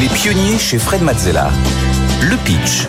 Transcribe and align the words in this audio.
Les 0.00 0.08
pionniers 0.08 0.58
chez 0.58 0.78
Fred 0.78 1.02
Mazzella. 1.02 1.50
Le 2.22 2.36
pitch. 2.44 2.86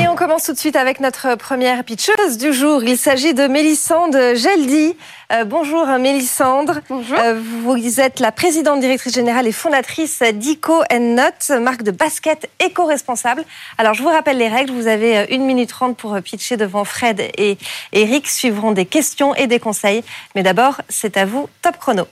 Et 0.00 0.08
on 0.08 0.16
commence 0.16 0.44
tout 0.44 0.54
de 0.54 0.58
suite 0.58 0.76
avec 0.76 1.00
notre 1.00 1.34
première 1.34 1.84
pitcheuse 1.84 2.38
du 2.38 2.54
jour. 2.54 2.82
Il 2.82 2.96
s'agit 2.96 3.34
de 3.34 3.48
Mélissande 3.48 4.16
Geldi. 4.34 4.96
Euh, 5.30 5.44
bonjour 5.44 5.86
Mélissandre. 6.00 6.80
Bonjour. 6.88 7.18
Euh, 7.18 7.38
vous 7.62 8.00
êtes 8.00 8.18
la 8.18 8.32
présidente 8.32 8.80
directrice 8.80 9.12
générale 9.12 9.46
et 9.46 9.52
fondatrice 9.52 10.22
d'Ico 10.32 10.82
Not, 10.90 11.60
marque 11.60 11.82
de 11.82 11.90
basket 11.90 12.48
éco-responsable. 12.58 13.44
Alors 13.76 13.92
je 13.92 14.02
vous 14.02 14.08
rappelle 14.08 14.38
les 14.38 14.48
règles. 14.48 14.72
Vous 14.72 14.86
avez 14.86 15.30
1 15.30 15.38
minute 15.40 15.68
30 15.68 15.98
pour 15.98 16.18
pitcher 16.22 16.56
devant 16.56 16.84
Fred 16.84 17.20
et 17.36 17.58
Eric. 17.92 18.26
Suivront 18.26 18.72
des 18.72 18.86
questions 18.86 19.34
et 19.34 19.48
des 19.48 19.60
conseils. 19.60 20.02
Mais 20.34 20.42
d'abord, 20.42 20.80
c'est 20.88 21.18
à 21.18 21.26
vous, 21.26 21.46
top 21.60 21.76
chrono. 21.76 22.06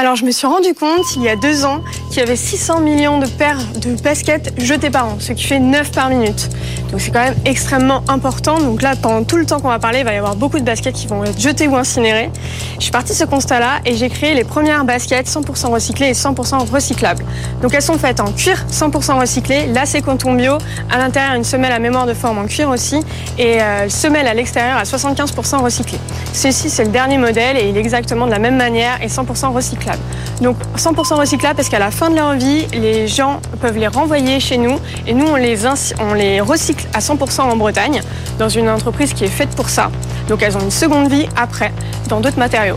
Alors 0.00 0.16
je 0.16 0.24
me 0.24 0.30
suis 0.30 0.46
rendu 0.46 0.72
compte 0.72 1.14
il 1.16 1.22
y 1.22 1.28
a 1.28 1.36
deux 1.36 1.66
ans 1.66 1.84
qu'il 2.10 2.18
y 2.18 2.22
avait 2.22 2.36
600 2.36 2.80
millions 2.80 3.18
de 3.18 3.26
paires 3.26 3.58
de 3.76 3.94
baskets 4.02 4.52
jetées 4.58 4.90
par 4.90 5.06
an, 5.06 5.16
ce 5.20 5.32
qui 5.32 5.44
fait 5.44 5.60
9 5.60 5.92
par 5.92 6.08
minute. 6.10 6.50
Donc 6.90 7.00
c'est 7.00 7.12
quand 7.12 7.22
même 7.22 7.36
extrêmement 7.44 8.02
important. 8.08 8.58
Donc 8.58 8.82
là, 8.82 8.94
pendant 9.00 9.22
tout 9.22 9.36
le 9.36 9.46
temps 9.46 9.60
qu'on 9.60 9.68
va 9.68 9.78
parler, 9.78 10.00
il 10.00 10.04
va 10.04 10.12
y 10.12 10.16
avoir 10.16 10.34
beaucoup 10.34 10.58
de 10.58 10.64
baskets 10.64 10.94
qui 10.94 11.06
vont 11.06 11.22
être 11.22 11.40
jetées 11.40 11.68
ou 11.68 11.76
incinérées. 11.76 12.30
Je 12.78 12.82
suis 12.82 12.90
partie 12.90 13.12
de 13.12 13.16
ce 13.16 13.24
constat-là 13.24 13.80
et 13.86 13.94
j'ai 13.94 14.08
créé 14.08 14.34
les 14.34 14.42
premières 14.42 14.84
baskets 14.84 15.28
100% 15.28 15.68
recyclées 15.68 16.08
et 16.08 16.12
100% 16.12 16.68
recyclables. 16.68 17.24
Donc 17.62 17.74
elles 17.74 17.82
sont 17.82 17.96
faites 17.96 18.18
en 18.18 18.32
cuir 18.32 18.66
100% 18.72 19.20
recyclé, 19.20 19.66
là 19.66 19.86
c'est 19.86 20.02
coton 20.02 20.34
bio, 20.34 20.54
à 20.90 20.98
l'intérieur 20.98 21.34
une 21.34 21.44
semelle 21.44 21.72
à 21.72 21.78
mémoire 21.78 22.06
de 22.06 22.14
forme 22.14 22.38
en 22.38 22.46
cuir 22.46 22.68
aussi 22.70 23.00
et 23.38 23.62
euh, 23.62 23.88
semelle 23.88 24.26
à 24.26 24.34
l'extérieur 24.34 24.76
à 24.78 24.82
75% 24.82 25.62
recyclé. 25.62 25.98
Ceci 26.32 26.70
c'est 26.70 26.84
le 26.84 26.90
dernier 26.90 27.18
modèle 27.18 27.56
et 27.56 27.68
il 27.68 27.76
est 27.76 27.80
exactement 27.80 28.26
de 28.26 28.32
la 28.32 28.40
même 28.40 28.56
manière 28.56 29.00
et 29.00 29.06
100% 29.06 29.52
recyclable. 29.52 30.00
Donc 30.40 30.56
100% 30.76 31.14
recyclable 31.14 31.54
parce 31.54 31.68
qu'à 31.68 31.78
la 31.78 31.90
fin 31.90 31.99
de 32.08 32.14
leur 32.14 32.32
vie, 32.32 32.66
les 32.72 33.06
gens 33.06 33.40
peuvent 33.60 33.76
les 33.76 33.88
renvoyer 33.88 34.40
chez 34.40 34.56
nous 34.56 34.78
et 35.06 35.12
nous 35.12 35.26
on 35.26 35.36
les, 35.36 35.66
on 36.00 36.14
les 36.14 36.40
recycle 36.40 36.86
à 36.94 37.00
100% 37.00 37.42
en 37.42 37.56
Bretagne 37.56 38.00
dans 38.38 38.48
une 38.48 38.70
entreprise 38.70 39.12
qui 39.12 39.24
est 39.24 39.28
faite 39.28 39.50
pour 39.50 39.68
ça. 39.68 39.90
Donc 40.28 40.42
elles 40.42 40.56
ont 40.56 40.60
une 40.60 40.70
seconde 40.70 41.10
vie 41.10 41.28
après 41.36 41.72
dans 42.08 42.20
d'autres 42.20 42.38
matériaux. 42.38 42.76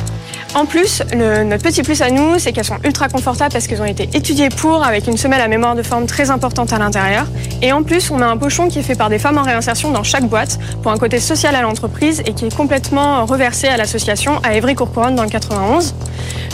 En 0.55 0.65
plus, 0.65 1.01
le, 1.11 1.43
notre 1.43 1.63
petit 1.63 1.81
plus 1.81 2.01
à 2.03 2.11
nous, 2.11 2.37
c'est 2.37 2.51
qu'elles 2.51 2.63
sont 2.63 2.77
ultra 2.83 3.09
confortables 3.09 3.51
parce 3.51 3.65
qu'elles 3.65 3.81
ont 3.81 3.85
été 3.85 4.07
étudiées 4.13 4.49
pour, 4.49 4.83
avec 4.83 5.07
une 5.07 5.17
semelle 5.17 5.41
à 5.41 5.47
mémoire 5.47 5.73
de 5.73 5.81
forme 5.81 6.05
très 6.05 6.29
importante 6.29 6.71
à 6.73 6.77
l'intérieur. 6.77 7.25
Et 7.63 7.71
en 7.71 7.81
plus, 7.81 8.11
on 8.11 8.21
a 8.21 8.27
un 8.27 8.37
pochon 8.37 8.67
qui 8.67 8.77
est 8.77 8.83
fait 8.83 8.95
par 8.95 9.09
des 9.09 9.17
femmes 9.17 9.39
en 9.39 9.41
réinsertion 9.41 9.89
dans 9.89 10.03
chaque 10.03 10.25
boîte 10.25 10.59
pour 10.83 10.91
un 10.91 10.97
côté 10.97 11.19
social 11.19 11.55
à 11.55 11.63
l'entreprise 11.63 12.21
et 12.27 12.33
qui 12.33 12.45
est 12.45 12.55
complètement 12.55 13.25
reversé 13.25 13.67
à 13.67 13.77
l'association 13.77 14.39
à 14.43 14.53
Évry-Courcouronne 14.53 15.15
dans 15.15 15.23
le 15.23 15.29
91. 15.29 15.95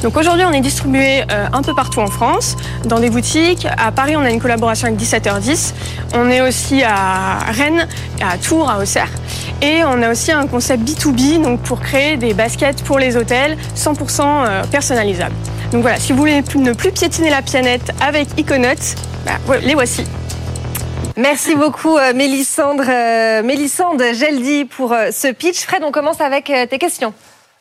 Donc 0.01 0.15
aujourd'hui, 0.15 0.45
on 0.47 0.53
est 0.53 0.61
distribué 0.61 1.23
euh, 1.29 1.47
un 1.51 1.61
peu 1.61 1.75
partout 1.75 1.99
en 1.99 2.07
France, 2.07 2.55
dans 2.85 3.01
des 3.01 3.09
boutiques. 3.09 3.67
À 3.77 3.91
Paris, 3.91 4.15
on 4.15 4.21
a 4.21 4.29
une 4.29 4.39
collaboration 4.39 4.87
avec 4.87 4.97
17h10. 4.97 5.73
On 6.13 6.29
est 6.29 6.39
aussi 6.39 6.83
à 6.83 7.39
Rennes, 7.51 7.85
à 8.21 8.37
Tours, 8.37 8.69
à 8.69 8.79
Auxerre. 8.79 9.09
Et 9.61 9.83
on 9.83 10.01
a 10.01 10.11
aussi 10.11 10.31
un 10.31 10.47
concept 10.47 10.83
B2B, 10.83 11.41
donc 11.41 11.61
pour 11.61 11.81
créer 11.81 12.17
des 12.17 12.33
baskets 12.33 12.83
pour 12.83 12.97
les 12.97 13.17
hôtels 13.17 13.57
100% 13.75 14.67
personnalisables. 14.69 15.35
Donc 15.71 15.81
voilà, 15.81 15.99
si 15.99 16.13
vous 16.13 16.19
voulez 16.19 16.41
ne 16.55 16.73
plus 16.73 16.91
piétiner 16.91 17.29
la 17.29 17.41
planète 17.41 17.91
avec 18.01 18.27
Iconote, 18.37 18.95
bah, 19.25 19.57
les 19.61 19.75
voici. 19.75 20.03
Merci 21.19 21.55
beaucoup 21.55 21.97
euh, 21.97 22.13
Mélissandre, 22.13 22.85
euh, 22.87 23.43
Mélissande 23.43 24.01
Geldi 24.13 24.63
pour 24.63 24.93
euh, 24.93 25.11
ce 25.11 25.27
pitch. 25.27 25.65
Fred, 25.65 25.83
on 25.83 25.91
commence 25.91 26.21
avec 26.21 26.45
tes 26.45 26.77
questions. 26.77 27.13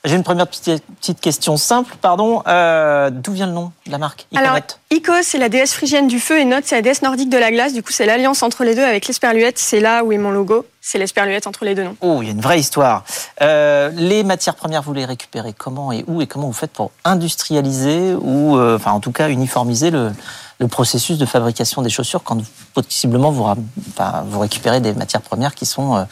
J'ai 0.09 0.17
une 0.17 0.23
première 0.23 0.47
petite, 0.47 1.21
question 1.21 1.59
simple, 1.59 1.95
pardon. 2.01 2.43
Euh, 2.49 3.11
D'où 3.11 3.33
vient 3.33 3.47
le 3.47 3.53
nom 3.53 3.73
de 3.85 3.93
la 3.93 3.99
marque 3.99 4.27
Iconet 4.33 4.49
Alors, 4.49 4.61
Ico, 4.91 5.13
c'est 5.23 5.37
la 5.37 5.51
déesse 5.51 5.75
phrygienne 5.75 6.09
du 6.09 6.19
feu 6.19 6.39
et 6.39 6.47
Note, 6.47 6.65
c'est 6.65 6.77
la 6.77 6.81
déesse 6.81 7.03
nordique 7.03 7.29
de 7.29 7.37
la 7.37 7.51
glace. 7.51 7.75
Du 7.75 7.83
coup, 7.83 7.93
c'est 7.93 8.07
l'alliance 8.07 8.43
entre 8.43 8.65
les 8.65 8.75
deux 8.75 8.85
avec 8.85 9.07
l'esperluette. 9.07 9.59
C'est 9.59 9.81
là 9.81 10.05
où 10.05 10.13
est 10.13 10.17
mon 10.17 10.31
logo. 10.31 10.65
C'est 10.81 10.97
l'esperluette 10.97 11.47
entre 11.47 11.67
les 11.67 11.75
deux 11.75 11.83
noms. 11.85 11.97
Oh, 12.01 12.21
il 12.23 12.27
y 12.27 12.29
a 12.31 12.33
une 12.33 12.41
vraie 12.41 12.59
histoire. 12.59 13.05
Euh, 13.43 13.91
les 13.97 14.23
matières 14.25 14.55
premières, 14.55 14.81
vous 14.81 14.95
les 14.95 15.05
récupérez 15.05 15.53
comment 15.53 15.93
et 15.93 16.05
où 16.07 16.23
et 16.23 16.27
comment 16.27 16.47
vous 16.47 16.55
faites 16.55 16.73
pour 16.73 16.91
industrialiser 17.05 18.15
ou, 18.15 18.57
euh, 18.57 18.77
enfin, 18.77 18.93
en 18.93 19.01
tout 19.01 19.13
cas, 19.13 19.29
uniformiser 19.29 19.91
le, 19.91 20.13
le 20.59 20.69
processus 20.69 21.19
de 21.19 21.27
fabrication 21.27 21.83
des 21.83 21.91
chaussures 21.91 22.23
quand 22.23 22.39
possiblement 22.73 23.31
vous, 23.31 23.45
enfin, 23.45 24.25
vous 24.27 24.39
récupérez 24.41 24.81
des 24.81 24.95
matières 24.95 25.21
premières 25.21 25.55
qui 25.55 25.67
sont 25.67 26.07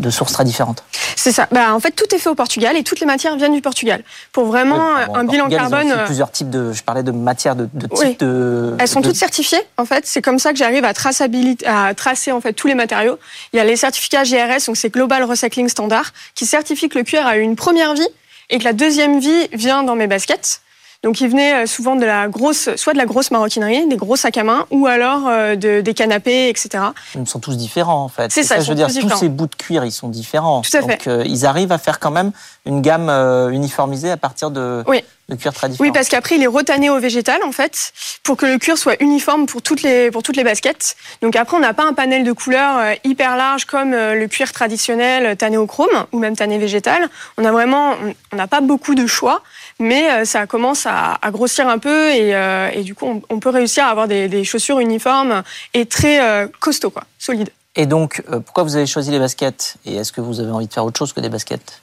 de 0.00 0.10
sources 0.10 0.32
très 0.32 0.44
différentes. 0.44 0.82
C'est 1.16 1.32
ça. 1.32 1.46
Bah, 1.52 1.74
en 1.74 1.80
fait, 1.80 1.92
tout 1.92 2.12
est 2.14 2.18
fait 2.18 2.28
au 2.28 2.34
Portugal 2.34 2.76
et 2.76 2.82
toutes 2.82 3.00
les 3.00 3.06
matières 3.06 3.36
viennent 3.36 3.54
du 3.54 3.60
Portugal. 3.60 4.02
Pour 4.32 4.46
vraiment 4.46 4.76
oui, 4.76 5.04
bon, 5.06 5.14
un 5.14 5.24
bilan 5.24 5.44
Portugal, 5.48 5.70
carbone. 5.70 5.88
Ils 5.88 6.02
ont 6.02 6.04
plusieurs 6.06 6.30
types 6.30 6.50
de. 6.50 6.72
Je 6.72 6.82
parlais 6.82 7.02
de 7.02 7.12
matières 7.12 7.54
de, 7.54 7.68
de 7.72 7.88
oui. 7.92 8.10
types 8.10 8.20
de. 8.20 8.74
Elles 8.78 8.88
sont 8.88 9.00
de... 9.00 9.08
toutes 9.08 9.16
certifiées. 9.16 9.62
En 9.76 9.84
fait, 9.84 10.06
c'est 10.06 10.22
comme 10.22 10.38
ça 10.38 10.52
que 10.52 10.58
j'arrive 10.58 10.84
à 10.84 10.94
traçabilité, 10.94 11.66
à 11.66 11.94
tracer 11.94 12.32
en 12.32 12.40
fait 12.40 12.52
tous 12.52 12.66
les 12.66 12.74
matériaux. 12.74 13.18
Il 13.52 13.56
y 13.56 13.60
a 13.60 13.64
les 13.64 13.76
certificats 13.76 14.24
GRS, 14.24 14.66
donc 14.66 14.76
c'est 14.76 14.90
Global 14.90 15.22
Recycling 15.24 15.68
Standard, 15.68 16.12
qui 16.34 16.46
certifie 16.46 16.88
que 16.88 16.98
le 16.98 17.04
cuir 17.04 17.26
a 17.26 17.36
eu 17.36 17.40
une 17.40 17.56
première 17.56 17.94
vie 17.94 18.08
et 18.50 18.58
que 18.58 18.64
la 18.64 18.72
deuxième 18.72 19.20
vie 19.20 19.48
vient 19.52 19.82
dans 19.82 19.94
mes 19.94 20.06
baskets. 20.06 20.60
Donc 21.04 21.20
ils 21.20 21.28
venaient 21.28 21.66
souvent 21.66 21.94
de 21.96 22.04
la 22.04 22.26
grosse, 22.28 22.70
soit 22.76 22.94
de 22.94 22.98
la 22.98 23.04
grosse 23.04 23.30
maroquinerie, 23.30 23.86
des 23.86 23.96
gros 23.96 24.16
sacs 24.16 24.38
à 24.38 24.42
main, 24.42 24.66
ou 24.70 24.86
alors 24.86 25.28
euh, 25.28 25.54
de, 25.54 25.80
des 25.82 25.94
canapés, 25.94 26.48
etc. 26.48 26.82
Ils 27.14 27.26
sont 27.28 27.38
tous 27.40 27.56
différents 27.56 28.02
en 28.02 28.08
fait. 28.08 28.32
C'est 28.32 28.42
ça, 28.42 28.56
ça 28.56 28.60
je 28.62 28.68
veux 28.70 28.74
dire, 28.74 28.88
tous 28.88 29.16
ces 29.16 29.28
bouts 29.28 29.46
de 29.46 29.54
cuir, 29.54 29.84
ils 29.84 29.92
sont 29.92 30.08
différents. 30.08 30.62
Tout 30.62 30.76
à 30.76 30.80
Donc 30.80 30.90
fait. 31.02 31.06
euh, 31.08 31.22
ils 31.26 31.46
arrivent 31.46 31.72
à 31.72 31.78
faire 31.78 32.00
quand 32.00 32.10
même 32.10 32.32
une 32.66 32.80
gamme 32.80 33.08
euh, 33.10 33.50
uniformisée 33.50 34.10
à 34.10 34.16
partir 34.16 34.50
de, 34.50 34.82
oui. 34.86 35.04
de 35.28 35.34
cuir 35.36 35.52
très 35.52 35.68
différents. 35.68 35.86
Oui, 35.86 35.92
parce 35.92 36.08
qu'après 36.08 36.36
il 36.36 36.42
est 36.42 36.46
retané 36.46 36.88
au 36.88 36.98
végétal 36.98 37.38
en 37.44 37.52
fait, 37.52 37.92
pour 38.22 38.38
que 38.38 38.46
le 38.46 38.56
cuir 38.58 38.78
soit 38.78 38.96
uniforme 39.02 39.44
pour 39.44 39.60
toutes 39.60 39.82
les 39.82 40.10
pour 40.10 40.22
toutes 40.22 40.36
les 40.36 40.44
baskets. 40.44 40.96
Donc 41.20 41.36
après 41.36 41.56
on 41.58 41.60
n'a 41.60 41.74
pas 41.74 41.84
un 41.84 41.92
panel 41.92 42.24
de 42.24 42.32
couleurs 42.32 42.78
euh, 42.78 42.94
hyper 43.04 43.36
large 43.36 43.66
comme 43.66 43.92
euh, 43.92 44.14
le 44.14 44.26
cuir 44.26 44.52
traditionnel 44.52 45.36
tanné 45.36 45.58
au 45.58 45.66
chrome 45.66 46.06
ou 46.12 46.18
même 46.18 46.34
tanné 46.34 46.56
végétal. 46.56 47.10
On 47.36 47.44
a 47.44 47.52
vraiment, 47.52 47.92
on 48.32 48.36
n'a 48.36 48.46
pas 48.46 48.62
beaucoup 48.62 48.94
de 48.94 49.06
choix 49.06 49.42
mais 49.78 50.10
euh, 50.10 50.24
ça 50.24 50.46
commence 50.46 50.86
à, 50.86 51.18
à, 51.20 51.30
grossir 51.30 51.68
un 51.68 51.78
peu 51.78 52.10
et, 52.10 52.34
euh, 52.34 52.70
et 52.72 52.82
du 52.82 52.94
coup 52.94 53.06
on, 53.06 53.22
on, 53.28 53.40
peut 53.40 53.50
réussir 53.50 53.84
à 53.84 53.88
avoir 53.88 54.08
des, 54.08 54.28
des 54.28 54.44
chaussures 54.44 54.78
uniformes 54.78 55.42
et 55.72 55.86
très 55.86 56.20
euh, 56.20 56.46
costauds, 56.60 56.90
quoi, 56.90 57.04
solides. 57.18 57.50
Et 57.76 57.86
donc, 57.86 58.22
pourquoi 58.44 58.62
vous 58.62 58.76
avez 58.76 58.86
choisi 58.86 59.10
les 59.10 59.18
baskets? 59.18 59.76
Et 59.84 59.96
est-ce 59.96 60.12
que 60.12 60.20
vous 60.20 60.38
avez 60.38 60.52
envie 60.52 60.68
de 60.68 60.72
faire 60.72 60.84
autre 60.84 60.96
chose 60.96 61.12
que 61.12 61.20
des 61.20 61.28
baskets? 61.28 61.82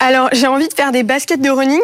Alors, 0.00 0.28
j'ai 0.32 0.48
envie 0.48 0.66
de 0.66 0.74
faire 0.74 0.90
des 0.90 1.04
baskets 1.04 1.40
de 1.40 1.48
running. 1.48 1.80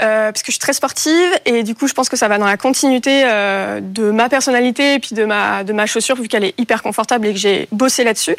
Euh, 0.00 0.32
parce 0.32 0.42
que 0.42 0.46
je 0.48 0.52
suis 0.52 0.60
très 0.60 0.72
sportive 0.72 1.30
et 1.44 1.62
du 1.62 1.74
coup 1.74 1.86
je 1.86 1.94
pense 1.94 2.08
que 2.08 2.16
ça 2.16 2.28
va 2.28 2.38
dans 2.38 2.46
la 2.46 2.56
continuité 2.56 3.22
euh, 3.24 3.80
de 3.80 4.10
ma 4.10 4.28
personnalité 4.28 4.94
et 4.94 4.98
puis 4.98 5.14
de 5.14 5.24
ma 5.24 5.64
de 5.64 5.72
ma 5.72 5.86
chaussure 5.86 6.16
vu 6.16 6.28
qu'elle 6.28 6.44
est 6.44 6.58
hyper 6.58 6.82
confortable 6.82 7.26
et 7.26 7.32
que 7.32 7.38
j'ai 7.38 7.68
bossé 7.72 8.04
là-dessus. 8.04 8.36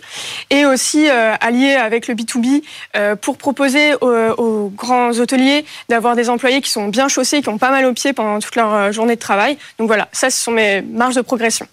Et 0.49 0.65
aussi 0.65 1.09
euh, 1.09 1.33
allié 1.39 1.73
avec 1.73 2.07
le 2.07 2.15
B2B 2.15 2.63
euh, 2.95 3.15
pour 3.15 3.37
proposer 3.37 3.95
aux, 3.95 4.07
aux 4.37 4.69
grands 4.69 5.11
hôteliers 5.11 5.65
d'avoir 5.89 6.15
des 6.15 6.29
employés 6.29 6.61
qui 6.61 6.69
sont 6.69 6.87
bien 6.87 7.07
chaussés 7.07 7.41
qui 7.41 7.49
ont 7.49 7.57
pas 7.57 7.71
mal 7.71 7.85
aux 7.85 7.93
pieds 7.93 8.13
pendant 8.13 8.39
toute 8.39 8.55
leur 8.55 8.73
euh, 8.73 8.91
journée 8.91 9.15
de 9.15 9.21
travail. 9.21 9.57
Donc 9.79 9.87
voilà 9.87 10.09
ça 10.11 10.29
ce 10.29 10.43
sont 10.43 10.51
mes 10.51 10.81
marges 10.81 11.15
de 11.15 11.21
progression 11.21 11.67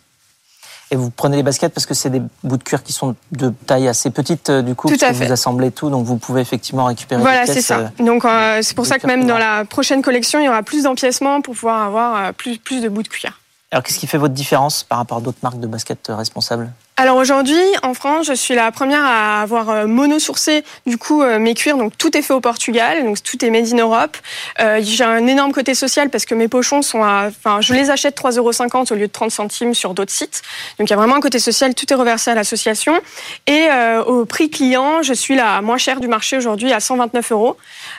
et 0.91 0.97
vous 0.97 1.11
prenez 1.11 1.37
les 1.37 1.43
baskets 1.43 1.73
parce 1.73 1.87
que 1.87 1.95
c'est 1.95 2.11
des 2.11 2.23
bouts 2.43 2.57
de 2.57 2.63
cuir 2.63 2.83
qui 2.83 2.93
sont 2.93 3.15
de 3.33 3.53
taille 3.67 3.89
assez 3.89 4.11
petite 4.11 4.51
du 4.51 4.75
coup, 4.75 4.89
tout 4.89 4.95
parce 4.95 5.05
à 5.05 5.13
que 5.13 5.19
fait. 5.19 5.27
vous 5.27 5.33
assemblez 5.33 5.71
tout, 5.71 5.89
donc 5.91 6.05
vous 6.05 6.17
pouvez 6.17 6.41
effectivement 6.41 6.87
récupérer. 6.87 7.21
Voilà, 7.21 7.47
c'est 7.47 7.63
ça. 7.63 7.79
Euh, 7.79 8.05
donc 8.05 8.25
euh, 8.25 8.61
c'est 8.63 8.75
pour 8.75 8.87
ça 8.87 8.99
que 8.99 9.07
même 9.07 9.27
dans 9.27 9.39
la 9.39 9.65
prochaine 9.65 10.03
collection, 10.03 10.41
il 10.41 10.47
y 10.47 10.49
aura 10.49 10.63
plus 10.63 10.85
d'empiècements 10.85 11.41
pour 11.43 11.55
pouvoir 11.55 11.83
avoir 11.83 12.17
euh, 12.17 12.33
plus 12.33 12.59
plus 12.59 12.81
de 12.81 12.89
bouts 12.89 13.03
de 13.03 13.09
cuir. 13.09 13.41
Alors 13.71 13.85
qu'est-ce 13.85 14.01
qui 14.01 14.09
fait 14.09 14.19
votre 14.19 14.35
différence 14.35 14.83
par 14.83 14.99
rapport 14.99 15.19
à 15.19 15.21
d'autres 15.21 15.39
marques 15.43 15.61
de 15.61 15.67
baskets 15.69 16.09
responsables? 16.09 16.73
Alors 17.01 17.17
aujourd'hui, 17.17 17.63
en 17.83 17.95
France, 17.95 18.27
je 18.27 18.35
suis 18.35 18.55
la 18.55 18.71
première 18.73 19.03
à 19.03 19.41
avoir 19.41 19.89
mono-sourcé 19.89 20.65
du 20.85 20.99
coup 20.99 21.23
mes 21.23 21.55
cuirs. 21.55 21.79
Donc 21.79 21.97
tout 21.97 22.15
est 22.15 22.21
fait 22.21 22.35
au 22.35 22.41
Portugal, 22.43 23.03
donc 23.05 23.23
tout 23.23 23.43
est 23.43 23.49
made 23.49 23.73
in 23.73 23.79
Europe. 23.79 24.19
Euh, 24.61 24.81
J'ai 24.83 25.05
un 25.05 25.27
énorme 25.27 25.53
côté 25.53 25.75
social 25.75 26.11
parce 26.11 26.27
que 26.27 26.35
mes 26.35 26.47
pochons 26.47 26.83
sont 26.83 27.03
à, 27.03 27.29
enfin, 27.29 27.63
je 27.63 27.73
les 27.73 27.89
achète 27.89 28.21
3,50 28.21 28.37
euros 28.37 28.51
au 28.91 28.95
lieu 28.97 29.07
de 29.07 29.13
30 29.13 29.31
centimes 29.31 29.73
sur 29.73 29.95
d'autres 29.95 30.13
sites. 30.13 30.43
Donc 30.79 30.91
il 30.91 30.91
y 30.91 30.93
a 30.93 30.97
vraiment 30.97 31.17
un 31.17 31.21
côté 31.21 31.39
social, 31.39 31.75
tout 31.75 31.91
est 31.91 31.97
reversé 31.97 32.33
à 32.33 32.35
l'association. 32.35 33.01
Et 33.47 33.69
euh, 33.71 34.05
au 34.05 34.27
prix 34.27 34.51
client, 34.51 35.03
je 35.03 35.15
suis 35.15 35.37
la 35.37 35.63
moins 35.63 35.79
chère 35.79 36.01
du 36.01 36.07
marché 36.07 36.37
aujourd'hui 36.37 36.71
à 36.71 36.81
129 36.81 37.33
euros 37.33 37.57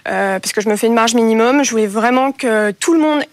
euh, 0.09 0.37
parce 0.37 0.53
que 0.53 0.61
je 0.61 0.69
me 0.69 0.75
fais 0.75 0.85
une 0.85 0.93
marge 0.93 1.15
minimum. 1.15 1.63
Je 1.63 1.71
voulais 1.71 1.87
vraiment 1.87 2.31
que 2.31 2.69
tout 2.69 2.93
le 2.93 2.99
monde 2.99 3.23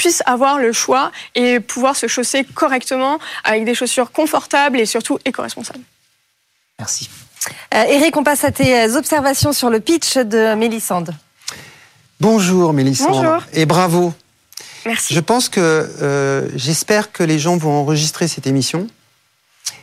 puissent 0.00 0.22
avoir 0.24 0.58
le 0.58 0.72
choix 0.72 1.12
et 1.34 1.60
pouvoir 1.60 1.94
se 1.94 2.06
chausser 2.06 2.42
correctement 2.54 3.18
avec 3.44 3.66
des 3.66 3.74
chaussures 3.74 4.12
confortables 4.12 4.80
et 4.80 4.86
surtout 4.86 5.18
éco-responsables. 5.26 5.84
Merci. 6.78 7.10
Euh, 7.74 7.84
Eric, 7.84 8.16
on 8.16 8.24
passe 8.24 8.44
à 8.44 8.50
tes 8.50 8.96
observations 8.96 9.52
sur 9.52 9.68
le 9.68 9.78
pitch 9.78 10.16
de 10.16 10.54
Mélissande. 10.54 11.14
Bonjour 12.18 12.72
Mélissande. 12.72 13.08
Bonjour. 13.10 13.42
Et 13.52 13.66
bravo. 13.66 14.14
Merci. 14.86 15.12
Je 15.12 15.20
pense 15.20 15.50
que 15.50 15.60
euh, 15.60 16.48
j'espère 16.54 17.12
que 17.12 17.22
les 17.22 17.38
gens 17.38 17.58
vont 17.58 17.72
enregistrer 17.72 18.26
cette 18.26 18.46
émission 18.46 18.86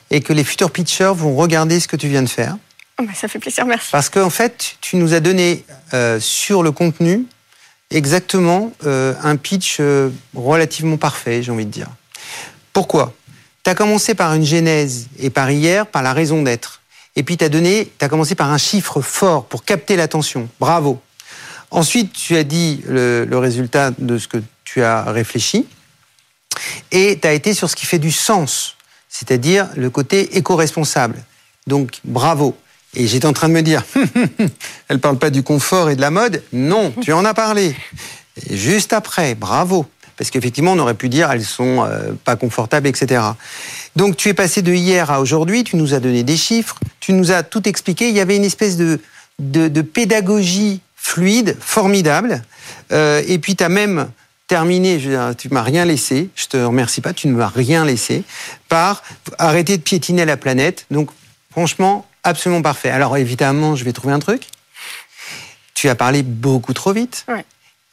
et 0.10 0.22
que 0.22 0.34
les 0.34 0.44
futurs 0.44 0.72
pitchers 0.72 1.14
vont 1.14 1.36
regarder 1.36 1.80
ce 1.80 1.88
que 1.88 1.96
tu 1.96 2.08
viens 2.08 2.24
de 2.24 2.30
faire. 2.30 2.58
Oh, 3.00 3.04
bah, 3.04 3.14
ça 3.14 3.28
fait 3.28 3.38
plaisir, 3.38 3.68
merci. 3.68 3.90
Parce 3.92 4.10
qu'en 4.10 4.31
fait, 4.31 4.78
tu 4.81 4.96
nous 4.96 5.14
as 5.14 5.19
donné 5.19 5.64
euh, 5.94 6.19
sur 6.19 6.64
le 6.64 6.72
contenu 6.72 7.28
exactement 7.92 8.74
euh, 8.86 9.13
un 9.24 9.36
pitch 9.36 9.78
euh, 9.80 10.10
relativement 10.36 10.98
parfait, 10.98 11.42
j'ai 11.44 11.51
envie 11.51 11.66
de 11.66 11.72
dire. 11.72 11.89
Pourquoi? 12.74 13.13
Tu 13.63 13.69
as 13.69 13.75
commencé 13.75 14.16
par 14.16 14.34
une 14.34 14.45
genèse 14.45 15.07
et 15.19 15.30
par 15.30 15.51
hier, 15.51 15.88
par 15.88 16.04
la 16.04 16.13
raison 16.13 16.44
d'être. 16.44 16.81
Et 17.16 17.24
puis 17.24 17.38
tu 17.38 17.45
as 17.45 18.10
commencé 18.10 18.36
par 18.36 18.51
un 18.51 18.57
chiffre 18.57 19.01
fort 19.01 19.45
pour 19.45 19.63
capter 19.63 19.95
l'attention. 19.95 20.48
Bravo. 20.60 21.01
Ensuite, 21.72 22.13
tu 22.13 22.38
as 22.38 22.44
dit 22.44 22.81
le, 22.88 23.25
le 23.25 23.38
résultat 23.38 23.92
de 23.98 24.18
ce 24.18 24.28
que 24.28 24.38
tu 24.63 24.83
as 24.83 25.04
réfléchi. 25.04 25.68
Et 26.92 27.19
tu 27.19 27.28
as 27.28 27.33
été 27.33 27.54
sur 27.54 27.69
ce 27.69 27.75
qui 27.75 27.86
fait 27.86 28.00
du 28.00 28.12
sens, 28.12 28.78
c'est-à-dire 29.10 29.68
le 29.75 29.90
côté 29.90 30.38
éco-responsable. 30.38 31.24
Donc, 31.68 32.00
bravo. 32.04 32.56
Et 33.00 33.06
j'étais 33.06 33.28
en 33.28 33.34
train 33.34 33.48
de 33.48 33.54
me 33.54 33.62
dire, 33.62 33.84
elle 34.88 35.00
parle 35.00 35.20
pas 35.20 35.30
du 35.30 35.44
confort 35.44 35.92
et 35.92 35.96
de 35.96 36.02
la 36.02 36.10
mode. 36.10 36.42
Non, 36.52 36.92
tu 37.00 37.14
en 37.14 37.26
as 37.26 37.36
parlé. 37.36 37.76
Juste 38.50 38.92
après, 38.92 39.36
bravo. 39.36 39.86
Parce 40.18 40.32
qu'effectivement, 40.32 40.72
on 40.72 40.80
aurait 40.80 40.96
pu 40.96 41.08
dire, 41.08 41.30
elles 41.30 41.46
sont 41.46 41.84
euh, 41.84 42.14
pas 42.26 42.36
confortables, 42.36 42.88
etc. 42.88 43.22
Donc, 43.96 44.18
tu 44.18 44.30
es 44.30 44.34
passé 44.34 44.64
de 44.64 44.74
hier 44.74 45.12
à 45.12 45.22
aujourd'hui, 45.22 45.64
tu 45.64 45.76
nous 45.76 45.94
as 45.94 46.00
donné 46.00 46.24
des 46.24 46.38
chiffres, 46.38 46.80
tu 47.00 47.14
nous 47.14 47.32
as 47.32 47.44
tout 47.44 47.70
expliqué. 47.70 48.10
Il 48.10 48.16
y 48.16 48.20
avait 48.20 48.36
une 48.36 48.44
espèce 48.44 48.78
de, 48.78 49.00
de, 49.38 49.68
de 49.68 49.82
pédagogie 49.84 50.82
fluide, 50.96 51.56
formidable. 51.60 52.42
Euh, 52.92 53.22
et 53.28 53.38
puis, 53.38 53.56
tu 53.56 53.64
as 53.64 53.70
même 53.70 54.10
terminé, 54.48 55.00
je 55.00 55.10
veux 55.10 55.16
dire, 55.16 55.36
tu 55.38 55.50
m'as 55.50 55.62
rien 55.62 55.86
laissé, 55.86 56.30
je 56.34 56.48
te 56.48 56.58
remercie 56.58 57.02
pas, 57.02 57.14
tu 57.14 57.28
ne 57.28 57.34
m'as 57.34 57.50
rien 57.50 57.86
laissé, 57.86 58.24
par 58.70 59.04
arrêter 59.38 59.78
de 59.78 59.84
piétiner 59.84 60.26
la 60.26 60.38
planète. 60.38 60.88
Donc, 60.90 61.12
franchement, 61.52 62.08
absolument 62.28 62.62
parfait. 62.62 62.90
Alors, 62.90 63.18
évidemment, 63.18 63.76
je 63.76 63.84
vais 63.84 63.94
trouver 63.94 64.14
un 64.14 64.20
truc. 64.20 64.44
Tu 65.74 65.90
as 65.90 65.96
parlé 65.96 66.24
beaucoup 66.24 66.74
trop 66.74 66.92
vite, 66.94 67.26
Ouais. 67.28 67.46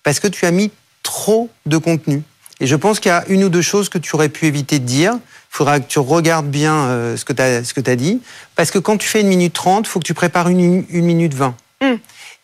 parce 0.03 0.21
que 0.21 0.29
tu 0.29 0.47
as 0.47 0.51
mis 0.51 0.71
trop 1.03 1.51
de 1.67 1.77
contenu. 1.77 2.23
Et 2.61 2.67
je 2.67 2.77
pense 2.77 3.01
qu'il 3.01 3.11
y 3.11 3.13
a 3.13 3.25
une 3.29 3.45
ou 3.45 3.49
deux 3.49 3.63
choses 3.63 3.89
que 3.89 3.99
tu 3.99 4.15
aurais 4.15 4.29
pu 4.29 4.47
éviter 4.47 4.79
de 4.79 4.85
dire. 4.87 5.13
Il 5.15 5.57
faudra 5.57 5.81
que 5.81 5.87
tu 5.87 5.99
regardes 5.99 6.47
bien 6.47 6.75
euh, 6.75 7.17
ce 7.17 7.25
que 7.25 7.33
tu 7.33 7.43
as, 7.91 7.97
dit. 7.97 8.23
Parce 8.57 8.71
que 8.71 8.79
quand 8.79 8.97
tu 8.97 9.09
fais 9.09 9.21
une 9.21 9.29
minute 9.29 9.53
trente, 9.53 9.87
il 9.87 9.91
faut 9.91 9.99
que 9.99 10.05
tu 10.07 10.15
prépares 10.15 10.49
une, 10.49 10.85
une 10.89 11.05
minute 11.05 11.35
vingt. 11.35 11.55
Mm. 11.83 11.95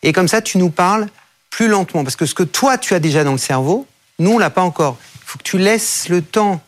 Et 0.03 0.13
comme 0.13 0.27
ça, 0.27 0.41
tu 0.41 0.57
nous 0.57 0.69
parles 0.69 1.07
plus 1.49 1.67
lentement. 1.67 2.03
Parce 2.03 2.15
que 2.15 2.25
ce 2.25 2.35
que 2.35 2.43
toi, 2.43 2.77
tu 2.77 2.93
as 2.93 2.99
déjà 2.99 3.23
dans 3.23 3.31
le 3.31 3.37
cerveau, 3.37 3.87
nous, 4.19 4.31
on 4.33 4.37
l'a 4.37 4.49
pas 4.49 4.61
encore. 4.61 4.97
Il 5.15 5.25
faut 5.25 5.37
que 5.39 5.43
tu 5.43 5.57
laisses 5.57 6.09
le 6.09 6.21
temps 6.21 6.61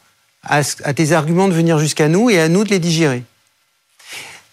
à, 0.43 0.61
à 0.83 0.93
tes 0.93 1.11
arguments 1.11 1.47
de 1.47 1.53
venir 1.53 1.77
jusqu'à 1.79 2.07
nous 2.07 2.29
et 2.29 2.39
à 2.39 2.47
nous 2.47 2.63
de 2.63 2.69
les 2.69 2.79
digérer. 2.79 3.23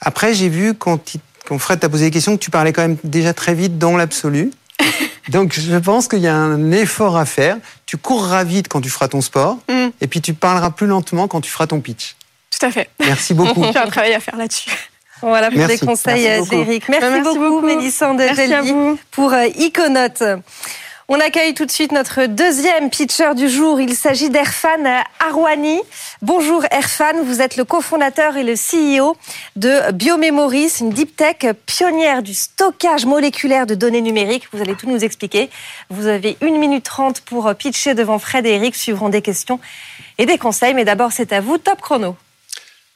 Après, 0.00 0.34
j'ai 0.34 0.48
vu 0.48 0.74
quand, 0.74 1.14
il- 1.14 1.20
quand 1.46 1.58
Fred 1.58 1.80
t'a 1.80 1.88
posé 1.88 2.06
des 2.06 2.10
questions 2.10 2.36
que 2.36 2.42
tu 2.42 2.50
parlais 2.50 2.72
quand 2.72 2.82
même 2.82 2.96
déjà 3.04 3.32
très 3.34 3.54
vite 3.54 3.78
dans 3.78 3.96
l'absolu. 3.96 4.50
Donc, 5.28 5.52
je 5.58 5.76
pense 5.76 6.08
qu'il 6.08 6.20
y 6.20 6.26
a 6.28 6.34
un 6.34 6.72
effort 6.72 7.16
à 7.16 7.24
faire. 7.26 7.56
Tu 7.86 7.96
courras 7.96 8.44
vite 8.44 8.68
quand 8.68 8.80
tu 8.80 8.90
feras 8.90 9.08
ton 9.08 9.20
sport, 9.20 9.58
Mm. 9.68 9.88
et 10.00 10.06
puis 10.06 10.20
tu 10.20 10.34
parleras 10.34 10.70
plus 10.70 10.86
lentement 10.86 11.28
quand 11.28 11.40
tu 11.40 11.50
feras 11.50 11.66
ton 11.66 11.80
pitch. 11.80 12.16
Tout 12.50 12.66
à 12.66 12.70
fait. 12.70 12.88
Merci 13.00 13.34
beaucoup. 13.34 13.62
J'ai 13.72 13.78
un 13.78 13.86
travail 13.86 14.14
à 14.14 14.20
faire 14.20 14.36
là-dessus. 14.36 14.70
Voilà 15.22 15.48
pour 15.50 15.58
Merci. 15.58 15.78
les 15.80 15.86
conseils 15.86 16.24
Merci 16.24 16.54
euh, 16.54 16.64
d'Eric. 16.64 16.88
Merci, 16.88 17.06
Merci 17.10 17.22
beaucoup, 17.22 17.38
beaucoup. 17.38 17.66
Mélissande 17.66 18.16
Merci 18.16 18.40
à 18.40 18.46
Gelby, 18.46 18.70
vous. 18.72 18.98
pour 19.10 19.32
euh, 19.34 19.46
Iconote. 19.58 20.22
On 21.12 21.18
accueille 21.18 21.54
tout 21.54 21.66
de 21.66 21.72
suite 21.72 21.90
notre 21.90 22.26
deuxième 22.26 22.88
pitcher 22.88 23.34
du 23.34 23.48
jour. 23.48 23.80
Il 23.80 23.96
s'agit 23.96 24.30
d'Erfan 24.30 25.02
Arwani. 25.18 25.80
Bonjour 26.22 26.62
Erfan, 26.70 27.24
vous 27.24 27.40
êtes 27.40 27.56
le 27.56 27.64
cofondateur 27.64 28.36
et 28.36 28.44
le 28.44 28.54
CEO 28.54 29.16
de 29.56 29.90
Biomemory, 29.90 30.68
C'est 30.68 30.84
une 30.84 30.90
deep 30.90 31.16
tech 31.16 31.52
pionnière 31.66 32.22
du 32.22 32.32
stockage 32.32 33.06
moléculaire 33.06 33.66
de 33.66 33.74
données 33.74 34.02
numériques. 34.02 34.44
Vous 34.52 34.62
allez 34.62 34.76
tout 34.76 34.88
nous 34.88 35.02
expliquer. 35.02 35.50
Vous 35.88 36.06
avez 36.06 36.36
une 36.42 36.58
minute 36.58 36.84
trente 36.84 37.22
pour 37.22 37.52
pitcher 37.56 37.94
devant 37.94 38.20
Fred 38.20 38.46
et 38.46 38.50
Eric. 38.50 38.76
Suivront 38.76 39.08
des 39.08 39.20
questions 39.20 39.58
et 40.18 40.26
des 40.26 40.38
conseils. 40.38 40.74
Mais 40.74 40.84
d'abord, 40.84 41.10
c'est 41.10 41.32
à 41.32 41.40
vous, 41.40 41.58
top 41.58 41.80
chrono. 41.80 42.14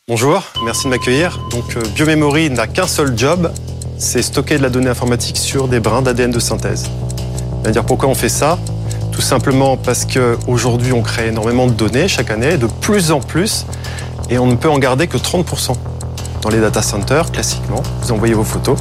Bonjour, 0.07 0.41
merci 0.65 0.85
de 0.85 0.91
m'accueillir. 0.91 1.41
Donc, 1.51 1.65
euh, 1.77 1.83
Biomemory 1.97 2.51
n'a 2.51 2.69
qu'un 2.69 2.87
seul 2.87 3.19
job, 3.19 3.53
c'est 3.99 4.23
stocker 4.23 4.59
de 4.59 4.63
la 4.63 4.71
donnée 4.71 4.91
informatique 4.91 5.37
sur 5.37 5.67
des 5.67 5.81
brins 5.81 6.03
d'ADN 6.03 6.31
de 6.31 6.39
synthèse. 6.39 6.89
C'est-à-dire 7.65 7.85
pourquoi 7.85 8.11
on 8.11 8.15
fait 8.15 8.29
ça 8.29 8.59
Tout 9.11 9.23
simplement 9.23 9.79
parce 9.79 10.05
qu'aujourd'hui, 10.05 10.93
on 10.93 11.01
crée 11.01 11.29
énormément 11.29 11.67
de 11.67 11.73
données 11.73 12.09
chaque 12.09 12.31
année, 12.31 12.59
de 12.59 12.67
plus 12.67 13.11
en 13.11 13.21
plus, 13.21 13.65
et 14.29 14.39
on 14.39 14.45
ne 14.45 14.55
peut 14.55 14.69
en 14.69 14.79
garder 14.79 15.07
que 15.07 15.17
30%. 15.17 15.73
Dans 16.43 16.51
les 16.51 16.61
data 16.61 16.83
centers, 16.83 17.33
classiquement, 17.33 17.83
vous 18.03 18.13
envoyez 18.13 18.35
vos 18.35 18.45
photos, 18.45 18.79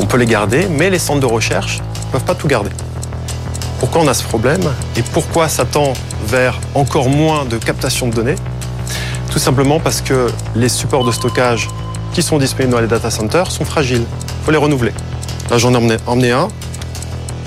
on 0.00 0.06
peut 0.06 0.16
les 0.16 0.24
garder, 0.24 0.68
mais 0.70 0.88
les 0.88 0.98
centres 0.98 1.20
de 1.20 1.26
recherche 1.26 1.80
ne 2.06 2.12
peuvent 2.12 2.24
pas 2.24 2.34
tout 2.34 2.48
garder. 2.48 2.70
Pourquoi 3.78 4.00
on 4.00 4.08
a 4.08 4.14
ce 4.14 4.24
problème 4.24 4.62
et 4.96 5.02
pourquoi 5.02 5.50
ça 5.50 5.66
tend 5.66 5.92
vers 6.26 6.58
encore 6.74 7.10
moins 7.10 7.44
de 7.44 7.58
captation 7.58 8.08
de 8.08 8.14
données 8.14 8.36
tout 9.30 9.38
simplement 9.38 9.78
parce 9.78 10.00
que 10.00 10.28
les 10.56 10.70
supports 10.70 11.04
de 11.04 11.12
stockage 11.12 11.68
qui 12.14 12.22
sont 12.22 12.38
disponibles 12.38 12.72
dans 12.72 12.80
les 12.80 12.86
data 12.86 13.10
centers 13.10 13.50
sont 13.50 13.66
fragiles. 13.66 14.04
Il 14.40 14.44
faut 14.44 14.50
les 14.50 14.56
renouveler. 14.56 14.92
Là, 15.50 15.58
j'en 15.58 15.74
ai 15.74 15.76
emmené, 15.76 15.96
emmené 16.06 16.30
un. 16.32 16.48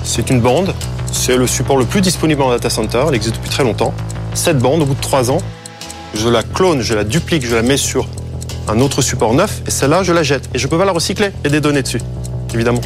C'est 0.04 0.30
une 0.30 0.42
bande. 0.42 0.74
C'est 1.12 1.38
le 1.38 1.48
support 1.48 1.78
le 1.78 1.86
plus 1.86 2.02
disponible 2.02 2.42
en 2.42 2.50
data 2.50 2.70
center. 2.70 3.04
Elle 3.08 3.16
existe 3.16 3.36
depuis 3.36 3.50
très 3.50 3.64
longtemps. 3.64 3.94
Cette 4.34 4.60
bande, 4.60 4.82
au 4.82 4.86
bout 4.86 4.96
de 4.96 5.02
trois 5.02 5.30
ans, 5.32 5.40
je 6.14 6.30
la 6.30 6.44
clone, 6.44 6.82
je 6.82 6.94
la 6.94 7.04
duplique, 7.04 7.46
je 7.46 7.56
la 7.56 7.62
mets 7.62 7.78
sur 7.78 8.08
un 8.68 8.80
autre 8.80 9.02
support 9.02 9.34
neuf 9.34 9.62
et 9.68 9.72
celle-là, 9.72 10.04
je 10.04 10.14
la 10.14 10.24
jette. 10.24 10.50
Et 10.54 10.60
je 10.60 10.68
peux 10.68 10.78
pas 10.78 10.86
la 10.86 10.92
recycler. 10.92 11.32
A 11.46 11.50
des 11.50 11.62
données 11.62 11.82
dessus, 11.82 12.02
évidemment. 12.54 12.82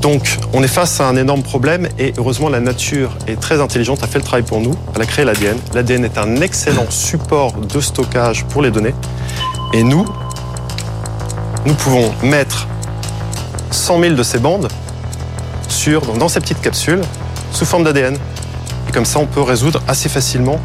Donc, 0.00 0.38
on 0.52 0.62
est 0.62 0.68
face 0.68 1.00
à 1.00 1.08
un 1.08 1.16
énorme 1.16 1.42
problème 1.42 1.88
et 1.98 2.12
heureusement, 2.18 2.48
la 2.48 2.60
nature 2.60 3.10
est 3.26 3.40
très 3.40 3.60
intelligente, 3.60 4.02
a 4.02 4.06
fait 4.06 4.18
le 4.18 4.24
travail 4.24 4.44
pour 4.44 4.60
nous. 4.60 4.74
Elle 4.94 5.02
a 5.02 5.06
créé 5.06 5.24
l'ADN. 5.24 5.58
L'ADN 5.74 6.04
est 6.04 6.18
un 6.18 6.36
excellent 6.36 6.88
support 6.88 7.54
de 7.54 7.80
stockage 7.80 8.44
pour 8.44 8.62
les 8.62 8.70
données. 8.70 8.94
Et 9.72 9.82
nous, 9.82 10.06
nous 11.66 11.74
pouvons 11.74 12.12
mettre 12.22 12.68
100 13.70 14.00
000 14.00 14.14
de 14.14 14.22
ces 14.22 14.38
bandes 14.38 14.68
dans 15.96 16.28
ces 16.28 16.40
petites 16.40 16.60
capsules 16.60 17.00
sous 17.52 17.64
forme 17.64 17.84
d'ADN. 17.84 18.16
Et 18.88 18.92
comme 18.92 19.04
ça, 19.06 19.18
on 19.18 19.26
peut 19.26 19.40
résoudre 19.42 19.80
assez 19.88 20.08
facilement, 20.08 20.58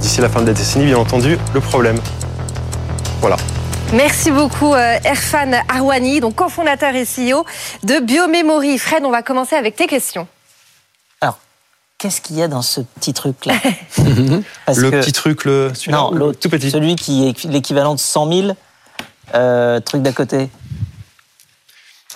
d'ici 0.00 0.20
la 0.20 0.28
fin 0.28 0.40
de 0.42 0.46
la 0.46 0.52
décennie, 0.52 0.86
bien 0.86 0.96
entendu, 0.98 1.38
le 1.54 1.60
problème. 1.60 1.98
Voilà. 3.20 3.36
Merci 3.92 4.30
beaucoup 4.30 4.72
euh, 4.74 4.98
Erfan 5.04 5.50
Arwani, 5.68 6.20
donc 6.20 6.36
cofondateur 6.36 6.94
et 6.94 7.04
CEO 7.04 7.44
de 7.82 7.98
Biomemory. 8.00 8.78
Fred, 8.78 9.04
on 9.04 9.10
va 9.10 9.22
commencer 9.22 9.56
avec 9.56 9.74
tes 9.74 9.86
questions. 9.88 10.28
Alors, 11.20 11.38
qu'est-ce 11.98 12.20
qu'il 12.20 12.36
y 12.36 12.42
a 12.42 12.48
dans 12.48 12.62
ce 12.62 12.80
petit 12.80 13.12
truc-là 13.12 13.54
le 13.98 14.90
que- 14.90 15.00
petit 15.00 15.12
truc, 15.12 15.44
le, 15.44 15.72
celui-là, 15.74 15.96
Non, 15.98 16.10
l'autre, 16.12 16.38
tout 16.38 16.48
petit? 16.48 16.70
celui 16.70 16.94
qui 16.94 17.28
est 17.28 17.44
l'équivalent 17.44 17.94
de 17.94 18.00
100 18.00 18.32
000 18.32 18.48
euh, 19.34 19.80
trucs 19.80 20.02
d'à 20.02 20.12
côté. 20.12 20.48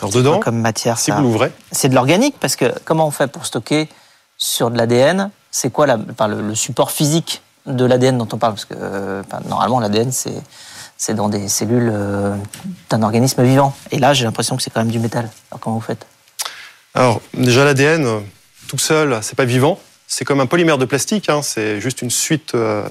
Alors 0.05 0.13
dedans, 0.13 0.39
Comme 0.41 0.61
matière, 0.61 0.99
si 0.99 1.07
ça. 1.11 1.17
vous 1.17 1.23
l'ouvrez, 1.23 1.51
C'est 1.73 1.89
de 1.89 1.95
l'organique 1.95 2.37
parce 2.39 2.57
que 2.57 2.73
comment 2.85 3.07
on 3.07 3.11
fait 3.11 3.27
pour 3.27 3.47
stocker 3.47 3.89
sur 4.37 4.71
de 4.71 4.77
l'ADN 4.77 5.31
C'est 5.51 5.71
quoi 5.71 5.87
la, 5.87 5.97
enfin, 6.13 6.29
le, 6.29 6.43
le 6.43 6.55
support 6.55 6.91
physique 6.91 7.41
de 7.67 7.85
l'ADN 7.87 8.19
dont 8.19 8.29
on 8.33 8.37
parle? 8.37 8.53
Parce 8.53 8.67
que 8.67 8.75
euh, 8.79 9.23
enfin, 9.27 9.41
normalement, 9.49 9.81
l'ADN, 9.81 10.13
c'est 10.13 10.35
c'est 10.99 11.15
dans 11.15 11.29
des 11.29 11.49
cellules 11.49 11.91
euh, 11.93 12.37
d'un 12.91 13.03
organisme 13.03 13.43
vivant. 13.43 13.75
Et 13.91 13.99
là, 13.99 14.13
j'ai 14.15 14.25
l'impression 14.25 14.57
que 14.57 14.63
c'est 14.63 14.71
quand 14.71 14.81
même 14.81 14.93
du 14.93 14.99
métal. 15.01 15.29
Alors 15.51 15.61
comment 15.61 15.77
vous 15.77 15.83
faites? 15.83 16.07
Alors, 16.95 17.21
déjà, 17.33 17.65
l'ADN, 17.65 18.23
tout 18.69 18.79
seul, 18.79 19.19
c'est 19.23 19.35
pas 19.37 19.45
vivant. 19.47 19.79
C'est 20.07 20.25
comme 20.27 20.41
un 20.41 20.47
polymère 20.47 20.77
de 20.79 20.85
plastique. 20.85 21.29
hein. 21.31 21.41
C'est 21.43 21.81
juste 21.81 22.03
une 22.03 22.11
suite 22.11 22.55
euh, 22.55 22.87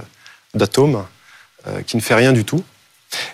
d'atomes 0.56 1.06
qui 1.88 1.96
ne 1.96 2.02
fait 2.02 2.16
rien 2.16 2.34
du 2.34 2.44
tout. 2.44 2.62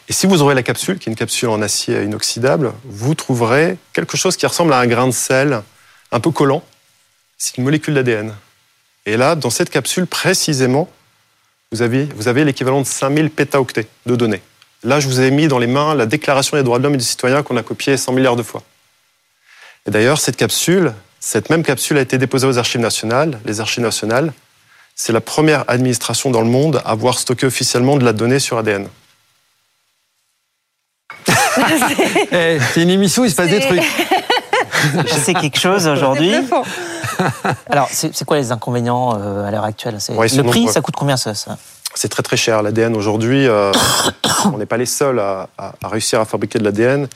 Et 0.08 0.14
si 0.14 0.28
vous 0.28 0.42
aurez 0.42 0.56
la 0.56 0.64
capsule, 0.64 1.00
qui 1.00 1.10
est 1.10 1.12
une 1.12 1.18
capsule 1.18 1.50
en 1.50 1.62
acier 1.62 2.04
inoxydable, 2.04 2.74
vous 2.86 3.16
trouverez 3.16 3.78
quelque 3.94 4.18
chose 4.18 4.36
qui 4.38 4.46
ressemble 4.46 4.74
à 4.74 4.80
un 4.80 4.88
grain 4.88 5.08
de 5.08 5.14
sel 5.14 5.62
un 6.12 6.20
peu 6.20 6.32
collant. 6.32 6.64
C'est 7.38 7.58
une 7.58 7.64
molécule 7.64 7.94
d'ADN. 7.94 8.36
Et 9.06 9.18
là, 9.18 9.36
dans 9.36 9.50
cette 9.50 9.70
capsule, 9.70 10.08
précisément, 10.08 10.90
vous 11.72 11.82
avez, 11.82 12.44
l'équivalent 12.44 12.82
de 12.82 12.88
5000 12.88 13.30
pétaoctets 13.30 13.88
de 14.06 14.16
données. 14.16 14.42
Là, 14.84 15.00
je 15.00 15.08
vous 15.08 15.22
ai 15.22 15.30
mis 15.30 15.48
dans 15.48 15.60
les 15.60 15.68
mains 15.68 15.94
la 15.94 16.06
Déclaration 16.06 16.58
des 16.58 16.64
droits 16.64 16.80
de 16.80 16.84
l'homme 16.84 16.96
et 16.96 16.98
du 16.98 17.04
citoyen 17.04 17.44
qu'on 17.44 17.58
a 17.58 17.64
copiée 17.64 17.96
100 17.96 18.14
milliards 18.14 18.36
de 18.36 18.44
fois. 18.44 18.64
Et 19.86 19.92
d'ailleurs, 19.92 20.20
cette 20.20 20.36
capsule, 20.36 20.94
Cette 21.20 21.50
même 21.50 21.64
capsule 21.64 21.98
a 21.98 22.02
été 22.02 22.18
déposée 22.18 22.48
aux 22.48 22.58
archives 22.58 22.80
nationales. 22.80 23.40
Les 23.46 23.60
archives 23.60 23.84
nationales, 23.84 24.32
c'est 24.96 25.12
la 25.12 25.22
première 25.22 25.66
administration 25.68 26.32
dans 26.32 26.42
le 26.42 26.50
monde 26.50 26.82
à 26.86 26.92
avoir 26.92 27.20
stocké 27.20 27.46
officiellement 27.46 27.98
de 27.98 28.06
la 28.06 28.14
donnée 28.14 28.40
sur 28.40 28.58
ADN. 28.58 28.88
Eh, 32.32 32.60
c'est 32.74 32.82
une 32.82 32.90
émission, 32.90 33.24
il 33.26 33.32
se 33.32 33.36
passe 33.36 33.50
des 33.50 33.60
trucs. 33.60 33.84
Je 35.08 35.14
sais 35.14 35.34
quelque 35.34 35.60
chose 35.60 35.88
aujourd'hui. 35.88 36.34
Alors, 37.70 37.88
c'est 37.92 38.16
c'est 38.16 38.26
quoi 38.26 38.38
les 38.38 38.52
inconvénients 38.52 39.18
euh, 39.20 39.46
à 39.46 39.52
l'heure 39.52 39.64
actuelle? 39.66 39.96
C'est- 40.00 40.14
Ouais, 40.14 40.28
ils 40.28 40.38
Le 40.38 40.44
prix, 40.44 40.60
nombreux. 40.62 40.74
ça 40.74 40.82
coûte 40.82 40.96
combien 40.98 41.18
ça, 41.18 41.34
ça? 41.36 41.58
C'est 41.96 42.08
très 42.10 42.24
très 42.24 42.38
cher. 42.38 42.62
L'ADN 42.62 42.96
aujourd'hui, 42.96 43.48
euh, 43.48 43.72
on 44.46 44.58
n'est 44.58 44.66
pas 44.66 44.78
les 44.78 44.86
seuls 44.86 45.20
à, 45.20 45.50
à- 45.58 45.74
à 45.84 45.88
réussir 45.88 46.22
à 46.22 46.26
fabriquer 46.26 46.60
de 46.60 46.64
l'ADN. 46.64 47.08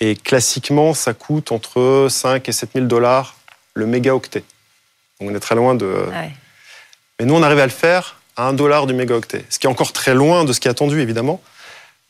Et 0.00 0.14
classiquement, 0.16 0.94
ça 0.94 1.14
coûte 1.14 1.52
entre 1.52 2.08
5 2.10 2.48
et 2.48 2.52
7 2.52 2.70
000 2.74 2.86
dollars 2.86 3.36
le 3.74 3.86
mégaoctet. 3.86 4.44
Donc 5.20 5.30
on 5.30 5.34
est 5.34 5.40
très 5.40 5.54
loin 5.54 5.74
de. 5.74 5.94
Ah 6.12 6.20
ouais. 6.20 6.30
Mais 7.20 7.26
nous, 7.26 7.34
on 7.34 7.42
arrive 7.42 7.60
à 7.60 7.64
le 7.66 7.70
faire 7.72 8.16
à 8.36 8.48
1 8.48 8.52
dollar 8.52 8.86
du 8.86 8.94
mégaoctet. 8.94 9.44
Ce 9.48 9.58
qui 9.58 9.66
est 9.66 9.70
encore 9.70 9.92
très 9.92 10.14
loin 10.14 10.44
de 10.44 10.52
ce 10.52 10.60
qui 10.60 10.68
est 10.68 10.70
attendu, 10.70 11.00
évidemment. 11.00 11.40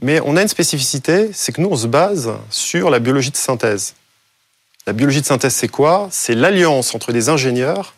Mais 0.03 0.21
on 0.25 0.37
a 0.37 0.43
une 0.43 0.49
spécificité, 0.49 1.31
c'est 1.33 1.53
que 1.53 1.61
nous, 1.61 1.69
on 1.71 1.77
se 1.77 1.87
base 1.87 2.33
sur 2.51 2.91
la 2.91 2.99
biologie 2.99 3.31
de 3.31 3.37
synthèse. 3.37 3.95
La 4.87 4.93
biologie 4.93 5.21
de 5.21 5.27
synthèse, 5.27 5.55
c'est 5.55 5.69
quoi? 5.69 6.09
C'est 6.11 6.35
l'alliance 6.35 6.95
entre 6.95 7.13
des 7.13 7.29
ingénieurs 7.29 7.95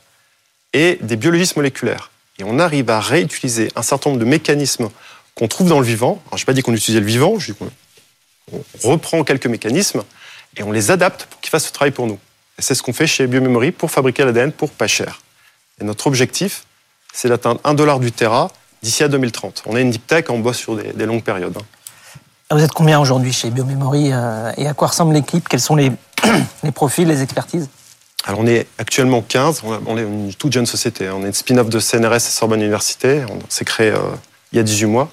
et 0.73 0.99
des 1.03 1.17
biologistes 1.17 1.57
moléculaires. 1.57 2.11
Et 2.39 2.45
on 2.45 2.59
arrive 2.59 2.89
à 2.91 3.01
réutiliser 3.01 3.71
un 3.75 3.83
certain 3.83 4.11
nombre 4.11 4.21
de 4.21 4.29
mécanismes 4.29 4.91
qu'on 5.35 5.49
trouve 5.49 5.69
dans 5.69 5.81
le 5.81 5.87
vivant. 5.87 6.23
Alors, 6.29 6.39
je 6.39 6.43
n'ai 6.43 6.47
pas 6.47 6.53
dit 6.53 6.63
qu'on 6.63 6.75
utilisait 6.75 7.01
le 7.01 7.07
vivant, 7.07 7.39
je 7.39 7.53
dis 7.53 7.59
qu'on 7.59 7.71
on 8.53 8.91
reprend 8.91 9.25
quelques 9.25 9.47
mécanismes 9.47 10.05
et 10.57 10.63
on 10.63 10.73
les 10.73 10.91
adapte 10.91 11.25
pour 11.25 11.41
qu'ils 11.41 11.51
fassent 11.51 11.67
ce 11.67 11.73
travail 11.73 11.93
pour 11.93 12.07
nous. 12.07 12.19
Et 12.59 12.63
c'est 12.63 12.75
ce 12.75 12.83
qu'on 12.83 12.93
fait 12.93 13.07
chez 13.07 13.27
Biomemory 13.27 13.73
pour 13.73 13.91
fabriquer 13.91 14.25
l'ADN 14.25 14.53
pour 14.53 14.71
pas 14.71 14.87
cher. 14.87 15.21
Et 15.81 15.85
notre 15.85 16.07
objectif, 16.07 16.65
c'est 17.13 17.29
d'atteindre 17.29 17.61
1 17.65 17.75
dollar 17.75 18.01
du 18.01 18.13
Tera 18.13 18.51
d'ici 18.83 19.03
à 19.05 19.09
2030. 19.09 19.65
On 19.67 19.77
est 19.77 19.83
une 19.83 19.91
deep 19.91 20.07
tech, 20.07 20.25
on 20.29 20.39
bosse 20.39 20.59
sur 20.59 20.77
des, 20.77 20.93
des 20.93 21.07
longues 21.07 21.23
périodes. 21.23 21.59
Vous 22.51 22.63
êtes 22.63 22.73
combien 22.73 22.99
aujourd'hui 22.99 23.33
chez 23.33 23.51
Biomemory 23.51 24.11
euh, 24.13 24.53
et 24.57 24.67
à 24.69 24.75
quoi 24.75 24.89
ressemble 24.89 25.13
l'équipe? 25.13 25.47
Quels 25.49 25.61
sont 25.61 25.77
les, 25.77 25.93
les 26.63 26.73
profils, 26.73 27.07
les 27.07 27.23
expertises? 27.23 27.69
Alors 28.25 28.41
on 28.41 28.47
est 28.47 28.67
actuellement 28.79 29.21
15, 29.23 29.63
on 29.65 29.73
a- 29.75 29.81
on 29.87 29.99
est 29.99 30.03
une 30.03 30.33
toute 30.35 30.53
jeune 30.53 30.65
société. 30.67 31.07
hein. 31.07 31.15
On 31.17 31.23
est 31.25 31.27
une 31.29 31.33
spin-off 31.35 31.69
de 31.69 31.79
CNRS 31.79 32.17
et 32.17 32.21
Sorbonne 32.21 32.61
Université. 32.61 33.23
On 33.31 33.39
s'est 33.51 33.65
créé 33.67 33.91
euh, 33.91 33.99
il 34.53 34.57
y 34.57 34.59
a 34.61 34.63
18 34.63 34.87
mois. 34.87 35.11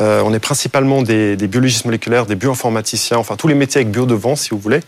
Euh, 0.00 0.22
on 0.24 0.32
est 0.34 0.38
principalement 0.40 1.02
des, 1.02 1.36
des 1.36 1.46
biologistes 1.46 1.84
moléculaires, 1.84 2.26
des 2.26 2.34
bioinformaticiens, 2.34 3.16
enfin 3.18 3.36
tous 3.36 3.46
les 3.48 3.54
métiers 3.54 3.80
avec 3.82 3.90
bio 3.92 4.04
devant, 4.06 4.34
si 4.34 4.50
vous 4.50 4.58
voulez. 4.58 4.80